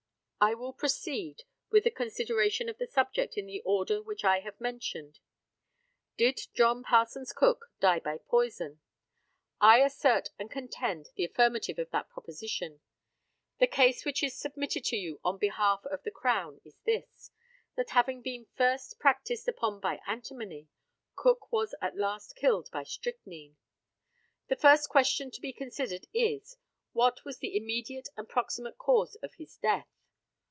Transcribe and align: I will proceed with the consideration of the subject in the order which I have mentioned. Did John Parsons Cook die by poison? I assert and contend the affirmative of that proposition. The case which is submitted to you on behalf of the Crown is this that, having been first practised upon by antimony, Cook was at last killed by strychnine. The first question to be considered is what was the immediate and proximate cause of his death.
I 0.43 0.55
will 0.55 0.73
proceed 0.73 1.43
with 1.69 1.83
the 1.83 1.91
consideration 1.91 2.67
of 2.67 2.79
the 2.79 2.87
subject 2.87 3.37
in 3.37 3.45
the 3.45 3.61
order 3.63 4.01
which 4.01 4.23
I 4.23 4.39
have 4.39 4.59
mentioned. 4.59 5.19
Did 6.17 6.39
John 6.55 6.81
Parsons 6.81 7.31
Cook 7.31 7.67
die 7.79 7.99
by 7.99 8.17
poison? 8.17 8.81
I 9.59 9.81
assert 9.83 10.29
and 10.39 10.49
contend 10.49 11.09
the 11.15 11.25
affirmative 11.25 11.77
of 11.77 11.91
that 11.91 12.09
proposition. 12.09 12.81
The 13.59 13.67
case 13.67 14.03
which 14.03 14.23
is 14.23 14.35
submitted 14.35 14.83
to 14.85 14.95
you 14.95 15.19
on 15.23 15.37
behalf 15.37 15.85
of 15.85 16.01
the 16.01 16.09
Crown 16.09 16.59
is 16.65 16.75
this 16.85 17.29
that, 17.75 17.91
having 17.91 18.23
been 18.23 18.47
first 18.55 18.97
practised 18.97 19.47
upon 19.47 19.79
by 19.79 19.99
antimony, 20.07 20.69
Cook 21.15 21.51
was 21.51 21.75
at 21.83 21.97
last 21.97 22.35
killed 22.35 22.67
by 22.71 22.81
strychnine. 22.81 23.57
The 24.47 24.55
first 24.55 24.89
question 24.89 25.29
to 25.29 25.39
be 25.39 25.53
considered 25.53 26.07
is 26.15 26.57
what 26.93 27.23
was 27.23 27.37
the 27.37 27.55
immediate 27.55 28.09
and 28.17 28.27
proximate 28.27 28.79
cause 28.79 29.13
of 29.21 29.35
his 29.35 29.55
death. 29.57 29.87